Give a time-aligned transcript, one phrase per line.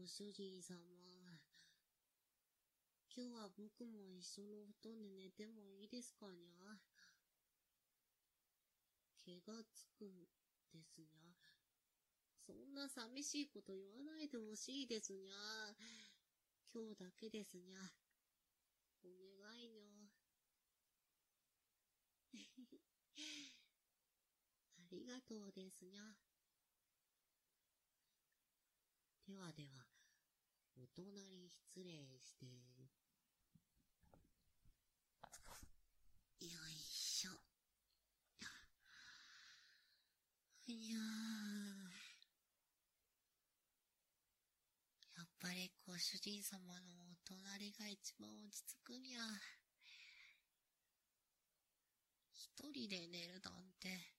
[0.00, 0.78] ご主人様。
[3.14, 6.80] 今日は僕も一緒の布団で寝てもいいですかにゃ？
[9.18, 10.24] 気がつくん
[10.72, 11.36] ですにゃ。
[12.46, 15.34] そんな寂しいこと言わないでほしいですにゃ。
[16.72, 17.92] 今日だけですにゃ。
[19.04, 19.12] お願
[19.60, 20.08] いにゃ。
[24.80, 26.16] ありがとうですにゃ。
[29.30, 29.86] ではでは、
[30.74, 32.46] お隣失礼して。
[32.46, 32.50] よ
[36.42, 37.30] いしょ。
[40.66, 40.96] いや
[45.16, 49.20] やっぱりご主人様のお隣が一番落ち着くにゃ。
[52.34, 54.10] 一人で寝るなんて。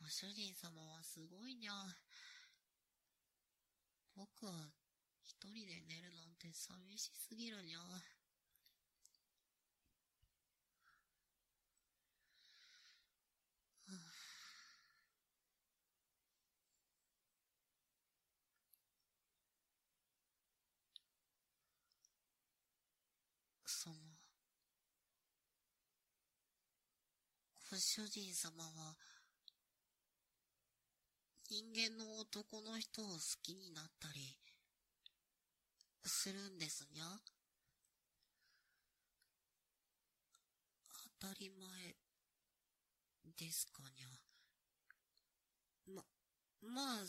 [0.00, 1.96] ご主人様はすごいにゃ。
[4.16, 4.52] 僕は
[5.24, 7.78] 一人で寝るなんて寂しすぎるにゃ。
[23.82, 23.96] その、
[27.68, 28.96] ご主人様は、
[31.52, 34.38] 人間の男の人を好きになったり、
[36.02, 37.04] するんですにゃ。
[41.20, 41.94] 当たり前、
[43.36, 44.08] ですかにゃ。
[45.94, 46.02] ま、
[46.62, 47.04] まあ、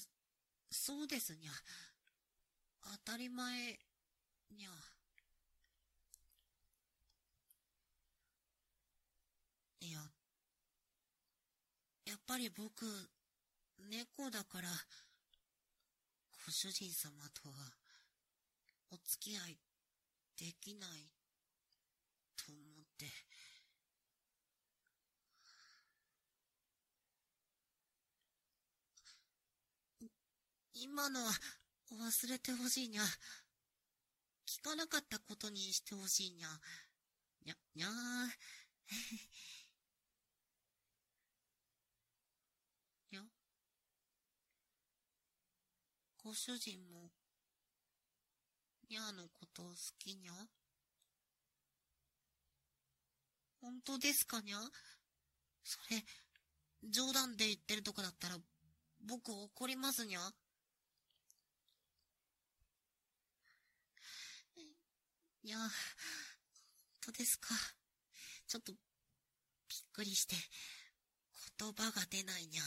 [0.70, 1.52] そうですにゃ。
[3.06, 3.80] 当たり前、
[4.52, 4.70] にゃ。
[9.80, 10.00] いや、
[12.06, 12.86] やっぱり僕、
[13.80, 14.70] 猫だから、
[16.46, 17.56] ご主人様とは、
[18.92, 19.60] お付き合い
[20.38, 21.12] できない
[22.36, 23.06] と思って。
[30.74, 31.32] 今のは
[31.92, 33.04] 忘れてほしいにゃ。
[34.46, 36.48] 聞かなかったことにしてほしいにゃ。
[37.46, 39.43] にゃ、にゃー。
[46.34, 47.12] ご主人も、
[48.90, 50.32] にゃーのことを好きにゃ
[53.62, 54.58] 本当ですかにゃ
[55.64, 56.04] それ、
[56.90, 58.38] 冗談で言ってるとこだったら、
[59.08, 60.22] 僕怒りますにゃ
[65.44, 65.70] にゃ本
[67.06, 67.50] 当ですか？
[68.48, 68.82] ちょっと、びっ
[69.94, 70.36] くりして、
[71.60, 72.64] 言葉が出ないにゃ。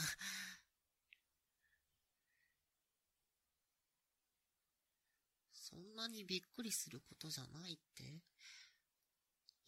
[5.69, 8.23] そんなにびっくりすることじゃないって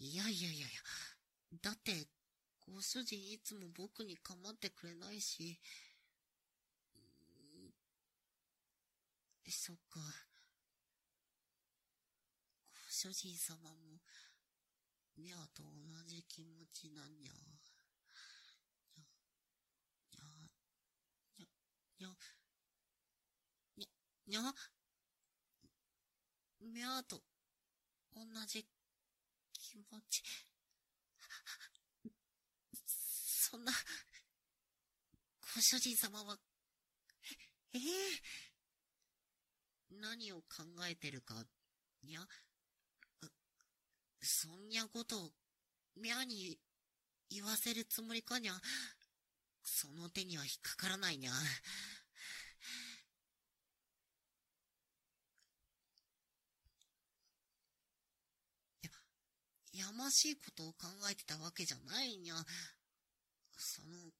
[0.01, 0.69] いやいやいやいや、
[1.61, 2.07] だって、
[2.61, 5.59] ご主人いつも僕に構ってくれないし、
[9.51, 9.99] そっか。
[12.73, 14.01] ご主人様も、
[15.17, 15.71] ミャーと同
[16.07, 17.33] じ気持ちなんにゃ。
[18.97, 20.25] にゃ、
[21.99, 22.09] にゃ、にゃ、
[23.77, 23.89] にゃ、
[24.29, 24.78] にゃ、にゃ、
[26.69, 27.23] みゃーと
[28.15, 28.67] 同じ
[29.53, 30.23] 気持ち。
[32.85, 33.73] そんな、
[35.55, 36.39] ご主人様は、
[37.73, 37.83] ええー、
[40.01, 41.47] 何を考えてるか、
[42.03, 42.29] にゃ、
[44.23, 45.33] そんにゃことを、
[45.97, 46.59] みゃに
[47.31, 48.61] 言わせるつもりかにゃ、
[49.63, 51.33] その手には引っかからないにゃ。
[59.79, 62.35] やましいことを考えてたわけじゃないにゃ。
[63.59, 64.11] その、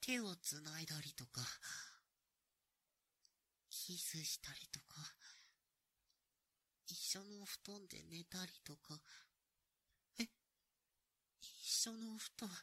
[0.00, 1.40] 手をつないだりとか、
[3.68, 5.12] キスしたりとか、
[6.86, 8.98] 一緒の布団で寝たりとか、
[10.18, 10.26] え、
[11.40, 12.56] 一緒の布団、こ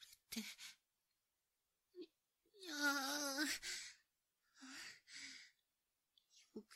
[0.00, 0.48] れって、
[2.60, 3.91] いやー、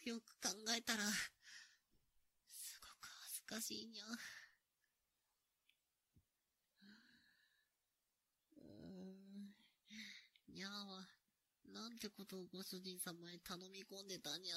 [0.06, 4.04] よく考えたら、すごく恥ずかしいにゃ。
[8.56, 9.54] うーん。
[10.54, 11.08] にゃーは、
[11.74, 14.56] なんてことをご主人様へ頼み込んでたにゃ。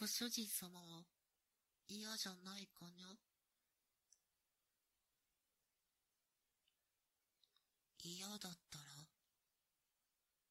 [0.00, 1.04] ご主人様は、
[1.86, 3.16] 嫌じゃないかにゃ
[8.04, 8.84] 嫌だったら、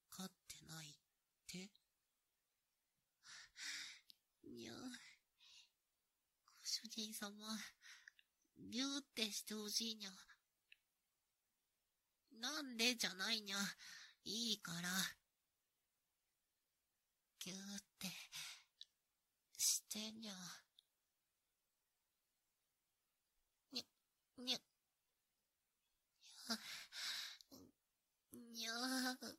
[0.10, 0.94] 飼ってないっ
[1.46, 1.70] て
[4.48, 7.30] にゃ、ご主人様、
[8.58, 10.10] ビューってしてほしいにゃ。
[12.42, 13.58] なんでじゃないにゃ。
[14.24, 14.90] いいから。
[17.40, 17.62] ぎゅーっ
[18.00, 18.08] て、
[19.56, 20.34] してにゃ。
[23.72, 23.84] にゃ、
[24.42, 24.58] にゃ。
[28.34, 29.36] にゃー。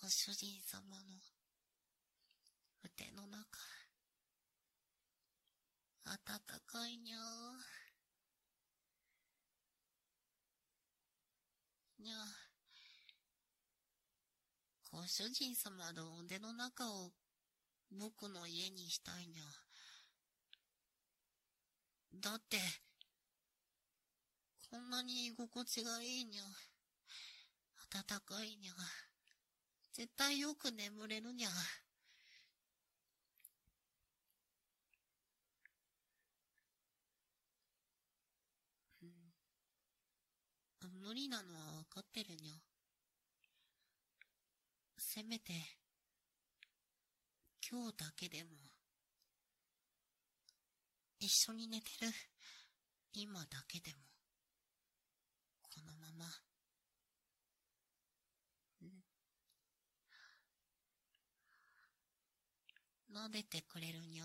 [0.00, 1.34] ご主人様の
[2.96, 3.58] 腕の中、
[6.04, 6.16] 暖
[6.64, 7.20] かいにゃー。
[12.04, 12.14] にゃ
[14.92, 17.10] ご主人様の腕の中を
[17.90, 19.42] 僕の家にしたいにゃ。
[22.20, 22.58] だって、
[24.70, 26.42] こんなに居心地がいいにゃ。
[27.90, 28.72] 暖かいにゃ。
[29.92, 31.48] 絶対よく眠れるにゃ。
[41.04, 42.54] 無理なのはわかってるにゃ。
[44.96, 45.52] せめて、
[47.70, 48.48] 今日だけでも、
[51.20, 52.10] 一緒に寝てる、
[53.12, 53.98] 今だけでも、
[55.60, 56.24] このまま、
[63.12, 64.23] 撫でてくれるにゃにゃ、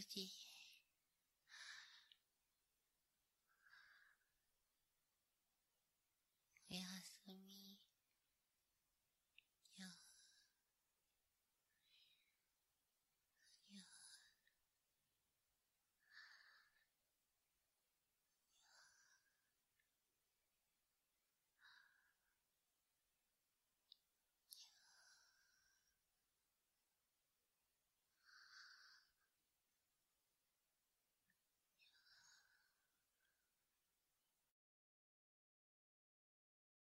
[0.00, 0.57] 自己。